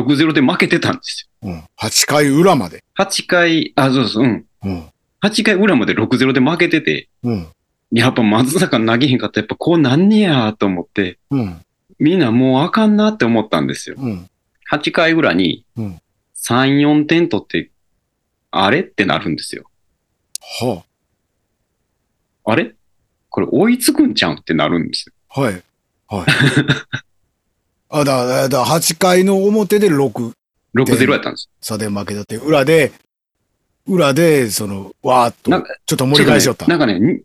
[0.00, 1.64] 6-0で負けてたんですうん。
[1.78, 2.76] 8回裏まで。
[2.76, 2.82] よ。
[2.98, 4.46] 8回、あ、そうそう、うん。
[4.64, 4.86] うん。
[5.22, 7.48] 8回裏まで6-0で負けてて、うん。
[7.92, 11.62] やっぱ松坂投げへんかったらやっぱこうなんねやと思って、うん。
[11.98, 13.96] みんなもうあかんなって思ったんですよ。
[13.98, 14.28] うん。
[14.70, 16.00] 8回裏にうん
[16.36, 17.70] 3、4点取って、
[18.50, 19.64] あれってなるんですよ。
[20.60, 20.84] は
[22.44, 22.74] あれ？
[23.30, 25.12] これ追いつくんちゃうんってなるんですよ。
[25.30, 25.40] あ。
[25.40, 25.62] はい。
[26.08, 26.26] はい。
[27.88, 30.32] あ、だ、だ、だ、8回の表で6
[30.74, 31.48] 6-0やったんです。
[31.60, 32.92] 差で負けたって、裏で、
[33.86, 36.66] 裏で、その、わーっとなんか、ちょっと盛り返しよった。
[36.66, 37.22] なんかね、に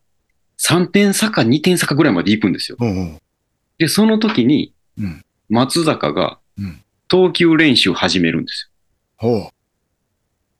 [0.60, 2.78] 3点差か2点差かぐらいまで行くんですよ。
[2.80, 3.22] うんうん。
[3.78, 8.72] で、その時にうん、松坂がうん投球練習を始めるんです
[9.18, 9.52] ほよ。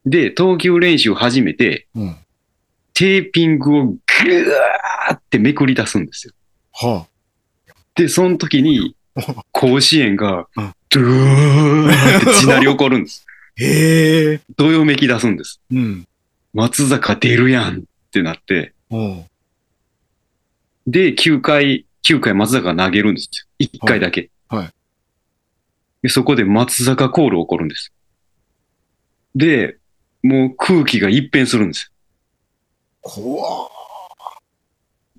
[0.06, 2.02] で、投球練習を始めて、う。
[2.02, 2.16] うん。
[2.94, 6.34] テーピングをぐーってめくり出すんですよ。
[6.74, 7.08] は
[7.96, 8.98] で、その時に、
[9.52, 13.26] 甲子園がうん、ドゥーって地鳴り起こるんです。
[13.28, 13.32] あ。
[13.64, 14.42] へえ。
[14.58, 15.62] どよめき出すんです。
[15.72, 16.08] うん。
[16.54, 19.26] 松坂出るやんってなって、うん。
[20.88, 23.68] で、9回、9回松坂が投げるんですよ。
[23.68, 24.30] 1回だけ。
[24.48, 24.74] はいはい
[26.02, 27.94] で、そこで松坂コール起こるんです。
[29.36, 29.78] で、
[30.24, 31.92] もう空気が一変するんです
[33.02, 33.72] 怖よ。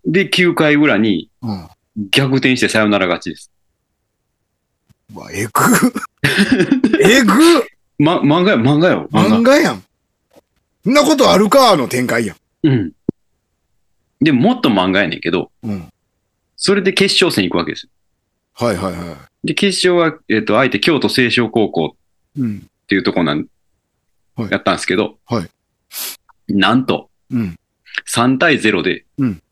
[0.05, 1.69] で、9回裏にうん。
[2.11, 3.52] 逆転してサヨナラ勝ちです。
[5.15, 5.53] うわ、えぐ。
[7.03, 7.33] えぐ
[7.99, 9.09] ま、漫画や、漫画よ。
[9.13, 9.85] 漫画やん。
[10.85, 11.77] そんなことあるか？
[11.77, 12.37] の展開やん。
[12.65, 12.93] うん。
[14.21, 15.89] でも、もっと漫画やねんけど、うん。
[16.57, 17.91] それで決勝戦行くわけですよ。
[18.55, 21.89] はいはいはで、決勝は、えっ、と、相手、京都清少高校っ
[22.39, 22.41] い。
[22.41, 22.67] うん。
[22.87, 23.47] ていうとこなん、
[24.37, 25.49] はいやったんですけど、はい
[26.49, 27.57] なんと、うん。
[28.09, 29.43] 3対0で、うん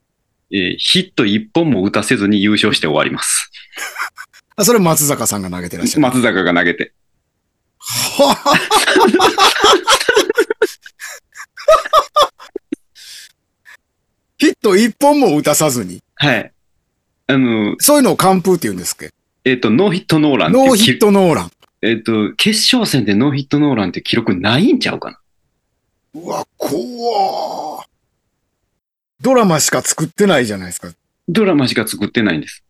[0.52, 3.50] えーヒット1本も打たせずに優勝して終わります。
[4.60, 6.02] あ、それ松坂さんが投げてらっしゃる。
[6.02, 6.92] 松坂が投げて。
[7.78, 8.56] は は
[14.36, 16.02] ヒット一本も打たさずに。
[16.14, 16.52] はい。
[17.26, 19.12] あの、そういうのを完封って言うんですっけ？
[19.44, 21.50] えっ、と、ノーヒットノーランノーヒットノーラン。
[21.82, 25.18] えっ、と、決勝戦でノーヒットノーランって記録ないんちゃうかな
[26.14, 27.86] うわ、怖ー
[29.22, 30.90] ドラマしか作ってないじゃないですか。
[31.28, 32.62] ドラマしか作ってないんです。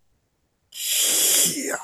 [0.72, 1.78] いや。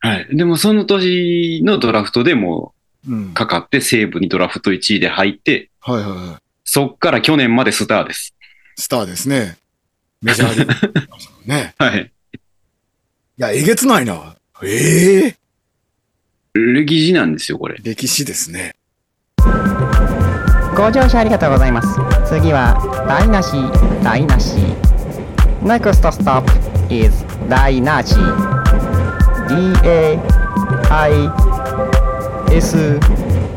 [0.00, 0.36] はい。
[0.36, 2.74] でもその年のドラフトでも
[3.08, 3.34] うん。
[3.34, 6.42] かかって西武にドラフト1位で入って、はいはいはい。
[6.64, 8.34] そっから去年までスターです。
[8.76, 9.56] スターですね。
[10.22, 11.00] メジャーリーグ。
[11.46, 11.74] ね。
[11.78, 12.12] はい。
[12.34, 12.38] い
[13.38, 14.36] や、えげつないな。
[14.62, 15.36] ええ
[16.52, 17.76] 歴史なんですよ、これ。
[17.82, 18.74] 歴史ですね。
[20.76, 21.88] ご乗車ありがとうございます
[22.26, 22.74] 次は
[23.06, 23.50] 台無し
[24.02, 24.56] 台無し
[25.62, 26.44] NEXT stop
[26.90, 28.14] is 台無し
[29.48, 30.20] D-A-I-S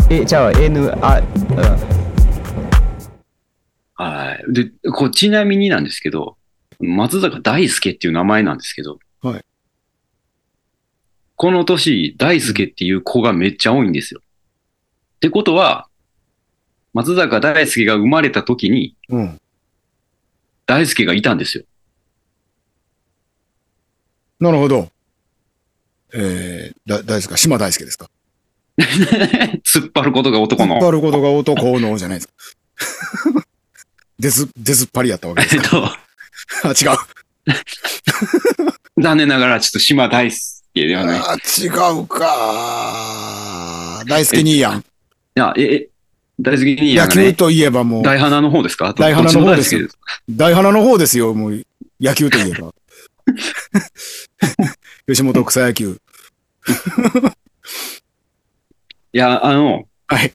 [0.10, 1.22] えじゃあ N あ
[3.96, 4.54] はい。
[4.54, 6.38] で、こうちなみになんですけど、
[6.80, 9.46] 松坂大輔っていう名前なんですけど、はい。
[11.36, 14.22] この年、大輔っていう子がめっちゃ多いんですよ。
[15.18, 15.88] ってことは、
[16.94, 19.40] 松坂大輔が生まれた時に、うん。
[20.66, 21.64] 大輔がいたんですよ。
[24.44, 24.90] なるほど。
[26.14, 28.10] えー、だ、大輔か島大輔ですか？
[28.78, 30.76] 突っ張ることが男の。
[30.76, 32.34] 引っ張ることが男のじゃないですか。
[34.20, 35.92] 出ず、出ずっぱりやったわけですえっと、 あ、
[36.70, 36.98] 違う。
[39.02, 41.20] 残念ながらちょっと島大輔ではない。
[41.20, 41.68] あ、違
[42.00, 44.04] うか。
[44.08, 44.80] 大輔兄やん。
[44.80, 44.84] い
[45.36, 45.90] や、え、え、
[46.40, 48.94] 大輔にや野球といえばもう、大花の方ですか？
[48.94, 49.88] 大花の方です
[50.30, 51.64] 大花の方ですよ、もう、
[52.02, 52.74] 野球といえば。
[55.08, 56.00] 吉本草野球。
[59.14, 60.34] いや、あの、はい。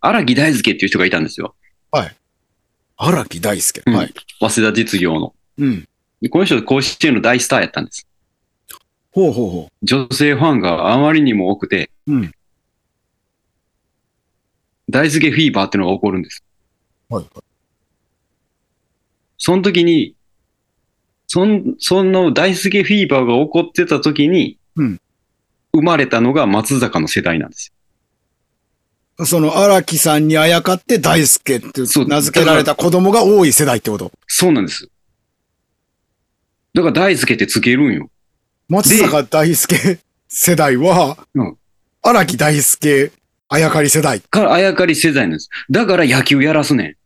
[0.00, 1.54] 荒木大輔っていう人がいたんですよ。
[2.98, 3.82] 荒木大輔。
[3.86, 4.14] うんはい。
[4.40, 5.34] 早稲田実業の。
[5.58, 5.88] うん。
[6.20, 8.06] でこの人、甲子園の大スターやったんです。
[9.12, 12.32] ほうほうほ女性ファンがあまりにも多くて、うん
[14.90, 16.42] 大輔フィーバーっていうのが起こるんです。
[17.10, 17.14] う。
[17.14, 17.26] はい。
[19.36, 20.14] その時に、
[21.28, 25.00] そん、その大輔フィーバーが起こってた時に、うん
[25.74, 27.74] 生まれたのが松坂の世代なんです
[29.24, 34.10] その荒木さんにあやかって大輔って名付けられた子供が多い世代ってこと？
[34.26, 34.88] そうなんです。
[36.72, 38.10] だから大輔ってつけるんよ。
[38.68, 41.56] 松坂大輔世代はうん、
[42.02, 43.12] 荒木大輔
[43.48, 44.20] あやかり世代。
[44.22, 45.50] からあやかり世代なんです。
[45.70, 46.96] だから野球やらすね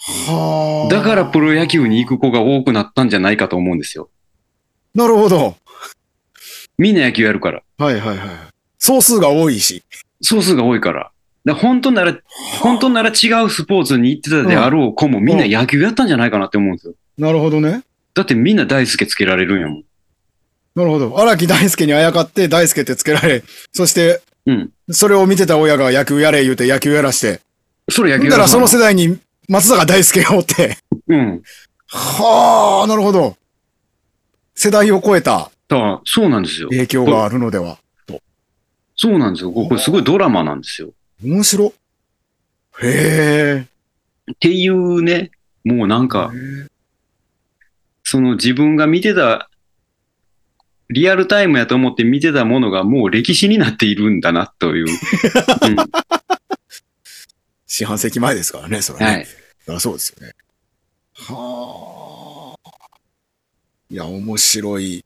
[0.00, 0.88] はん。
[0.88, 4.08] だからプロ野球に行く子が多くなったんじゃないかと思うんですよ。
[4.94, 5.56] なるほど。
[6.78, 7.62] みんな野球やるから。
[7.78, 8.28] はいはいはい。
[8.78, 9.82] 総数が多いし。
[10.22, 11.12] 総数が多いから。
[11.44, 12.18] だから本当なら、
[12.60, 16.94] 本当なら違うスポーツに行ってたであろう子もみんな野球やったんじゃないかなって思うんですよ。
[17.18, 17.82] なるほどね。
[18.14, 19.84] だってみんな大輔つけられるんやもん。
[20.74, 21.18] なるほど。
[21.18, 24.70] 荒木大輔にあやかって大輔ってつけられ、そして、うん。
[24.90, 27.40] それを見てた親が野球やれ言うて野球やらして。
[27.88, 29.18] それ野球だからその世世代に
[29.50, 30.78] 松坂大輔がおって。
[31.08, 31.42] うん。
[31.88, 33.36] はあ、なるほど。
[34.54, 36.68] 世代を超えただそうなんですよ。
[36.68, 37.78] 影響があるのでは。
[38.94, 39.50] そうなんですよ。
[39.50, 40.90] これすごいドラマなんですよ。
[41.24, 41.72] 面白。
[42.80, 43.66] へ
[44.32, 45.32] っていうね、
[45.64, 46.30] もうなんか、
[48.04, 49.50] その自分が見てた、
[50.90, 54.86] リアルタイムやと思って見てたものがもう歴史になっているんだなという。
[55.62, 55.76] うん
[57.66, 59.16] 四半世紀前ですからね、それはね。
[59.18, 59.26] はい。
[59.66, 60.32] そりゃそうですよね。
[61.14, 62.70] はあ。
[63.90, 65.04] いや、面白い、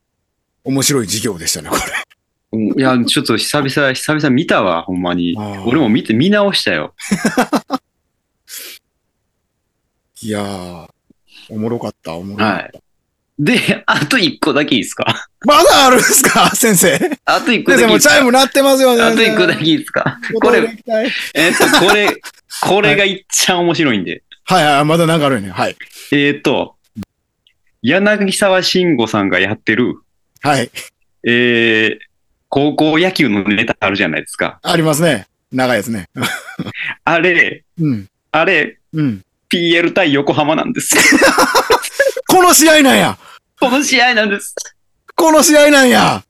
[0.64, 1.82] 面白い授業でしたね、これ。
[1.82, 5.36] うんいや、ちょっと久々、久々見たわ、ほんまに。
[5.66, 6.94] 俺も見て、見直したよ。
[10.22, 10.86] いやー、
[11.50, 12.80] おもろかった、おもろかった。
[13.36, 15.28] で、あと一個だけいいですか？
[15.44, 16.54] まだあるんで すか？
[16.54, 16.96] 先生。
[16.96, 18.14] 先あと一個だ生もけいいですか？
[18.14, 19.02] チャイム鳴ってますよね。
[19.02, 20.18] あと一個だけいいですか？
[20.40, 22.16] これ、はいえっと、これ、
[22.62, 24.22] これがいっちゃ面白いんで。
[24.44, 25.50] はい、まだなんかあるよね。
[25.50, 25.76] はい。
[26.12, 26.76] えっと、
[27.82, 30.00] 柳沢慎吾さんがやってる、
[30.42, 30.70] はい。
[31.26, 31.98] えー、
[32.48, 34.60] 高校野球のネタあるじゃないですか。
[34.62, 35.26] ありますね。
[35.50, 36.08] 長いやつね。
[37.04, 38.08] あれ、うん。
[38.32, 39.24] あれ、うん。
[39.52, 40.94] PL 対横浜なんです。
[42.28, 43.18] この試合なんや
[43.60, 44.54] この試合なんです。
[45.14, 46.24] この試合なんや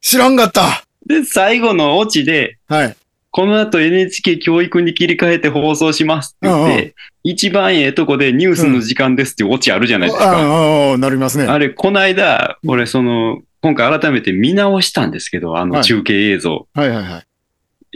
[0.00, 0.84] 知らんかった。
[1.06, 2.96] で、最後のオチで、はい。
[3.36, 6.94] この後 NHK 教育に切り替えて放送しますって言って、うん
[7.28, 10.38] 一番ええとこでニュースの時間ですっていうオチあるじゃないですあか。
[10.38, 11.46] あ、あなりますね。
[11.46, 16.68] あれ、この間、俺、その、今回改めて見直したんですけど、あはいの中継映像。
[16.72, 17.26] はいはいはい。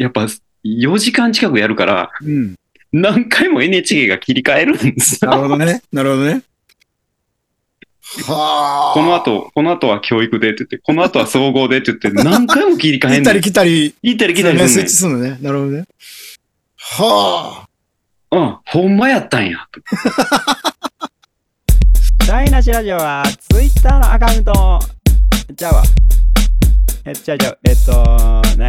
[0.02, 0.26] やっぱ、
[0.64, 2.56] 4時間近くやるから、うん。
[2.92, 5.30] 何回も NHK が切り替えるんですよ。
[5.30, 5.80] なるほどね。
[5.92, 6.42] なるほどね。
[8.26, 8.94] はあ。
[8.94, 13.22] この後、この後は教育でって言って、この後は総合でって言って、 何回も切り替えんねん。
[13.22, 15.38] 行ったり来たり、行ったり来たりねスイッすんねチするのね。
[15.40, 15.84] なるほどね。
[16.76, 17.66] は
[18.32, 18.36] ん。
[18.36, 19.58] うん、ほんまやったんや。
[22.30, 24.78] 台無しラジオはツイッターのアカウントも
[25.56, 25.82] ちゃうわ
[27.04, 27.92] えちゃうちゃうえっと
[28.56, 28.68] ね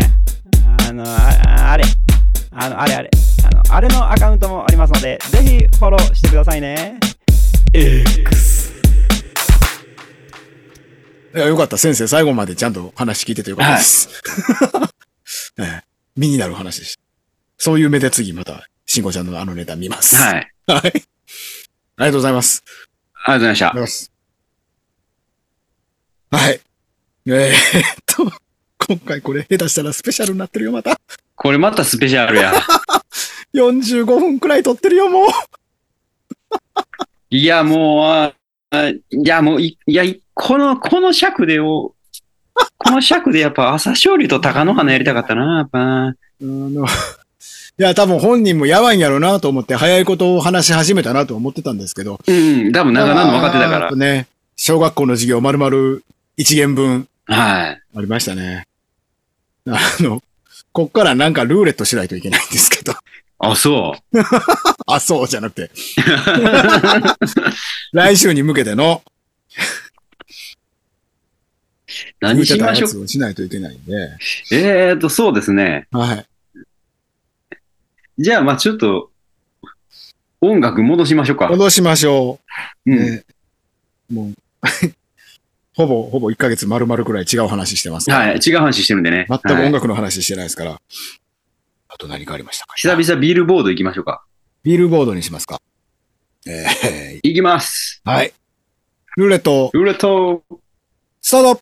[0.90, 1.84] あのああれ
[2.52, 3.10] あのあれあれ
[3.46, 6.98] あのあれのアカウントもありますのでぜひフォローしてくださいね
[7.74, 8.61] X あ。
[11.34, 11.78] いや、よかった。
[11.78, 14.10] 先生、最後までちゃんと話聞いててよかったです。
[15.60, 15.84] ええ
[16.18, 17.02] 身になる話でした。
[17.58, 20.16] そういう目で次また、慎吾ちゃんのあのネタ見ます。
[20.16, 20.54] はい。
[20.68, 20.82] はい。
[20.84, 20.94] あり
[21.98, 22.64] がとうございます。
[23.14, 23.88] ありがとうございましたありがとうござい。
[23.88, 24.12] ます。
[26.32, 26.62] はい。
[27.28, 28.32] えー、っと、
[28.88, 31.00] 今回これ下手したらスペシャルになってるよ、また。
[31.36, 32.54] これまたスペシャルや。
[33.54, 35.30] 45分くらい撮ってるよ、もう。
[37.30, 38.41] いや、もう、
[38.72, 41.94] いや、もうい、いや、いこの、この尺でを、
[42.78, 46.16] この尺でやっぱ朝勝利と高野花やりたかったな、やっぱ。
[47.80, 52.20] いや、多分本人もやばいんやろうなと思って、早いことを話し始めたなと思ってたんですけど。
[52.26, 53.92] うん、多分長なの分かってたから。
[53.92, 54.28] ね。
[54.56, 55.76] 小学校の授業丸々
[56.38, 57.82] 1限分はい。
[57.96, 58.68] ありましたね。
[59.68, 60.22] あの、
[60.72, 62.94] こっからなんかルーレットしないといけないんですけど。
[63.44, 63.96] あ、そ
[64.88, 65.72] あ、そう じゃなくて。
[67.92, 69.10] 来週に向けてのう。
[72.22, 73.08] 何しましょう？
[73.08, 73.94] しないといけないんで。
[74.52, 75.88] えーと、そうですね。
[75.92, 76.26] はい。
[78.20, 79.10] じゃあ、まあちょっと、
[80.40, 81.48] 音楽戻しましょうか。
[81.48, 82.40] 戻しましょ
[82.86, 82.92] う。
[82.92, 83.00] うん。
[83.00, 83.24] ね
[84.12, 84.34] もう、
[85.76, 88.40] ほぼ、ほぼ1ヶ月丸々くらい違う話してますからはい。
[88.46, 89.26] 違う話してるんでね。
[89.30, 90.82] 全く音はい楽の話してないですから。
[91.94, 92.74] あと何かありましたか？
[92.76, 94.24] 久々ビルボード行きましょうか。
[94.64, 95.62] ビールボードにしますか。
[96.48, 98.02] え行きます。
[98.06, 98.34] ー、はい。
[99.18, 100.42] ルーレット、ルーレット。
[101.22, 101.62] スタート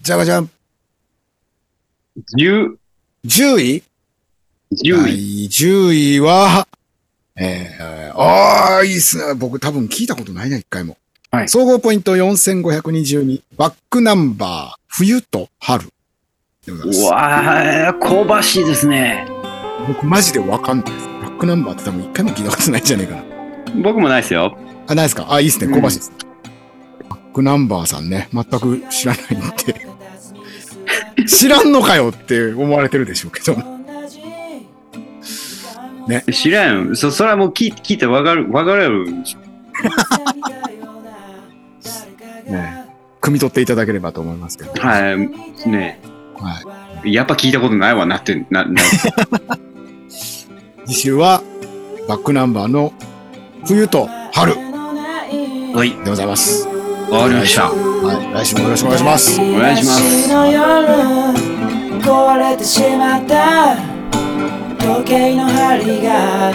[0.00, 0.50] じゃがじゃん。
[2.38, 2.76] 10、
[3.26, 3.82] 10位
[4.72, 5.02] 10位。
[5.02, 5.12] 第
[5.46, 6.68] 10位は、
[7.36, 9.34] えー、ああ、いいっすね。
[9.34, 10.96] 僕多分聞いたことないな、一回も。
[11.30, 13.42] はい総合ポイント4522。
[13.56, 15.88] バックナンバー、冬と春。
[16.64, 19.26] でございますうわー、香ばしいですね。
[19.88, 21.06] 僕マジでわかんないです。
[21.08, 23.82] バックナンバーって多分一回も聞いたことないんじゃねえかな。
[23.82, 24.56] 僕もないですよ。
[24.86, 25.26] あ、ないですか？
[25.32, 25.66] あ、いいっすね。
[25.66, 26.12] うん香ばしいです。
[27.10, 31.26] バックナンバーさんね、全く知らないんで。
[31.26, 33.56] 知らんのかよって思われてるでしょうけど。
[36.32, 36.94] 知らんよ。
[36.96, 39.04] そ、それはもう聞い聞いてわかる、わかる。
[42.46, 42.84] ね、
[43.20, 44.72] 汲み取っていただければと思いますけど。
[44.80, 45.18] はい。
[45.68, 46.00] ね
[46.42, 46.60] は
[47.04, 47.12] い。
[47.12, 48.80] やっぱ聞いたことないわなって、な、な、
[50.86, 51.42] 次週は、
[52.08, 52.92] バックナンバーの
[53.66, 54.54] 冬と春
[55.74, 55.90] はい。
[56.04, 56.68] でございます。
[57.10, 57.70] わかりました。
[57.70, 58.34] はい。
[58.34, 59.40] 来週もよろしくお願いします。
[59.40, 60.30] お願いします。
[62.02, 63.76] 壊れてしまった
[64.78, 66.52] 時計の針が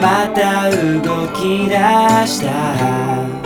[0.00, 1.74] また動き出
[2.26, 3.37] した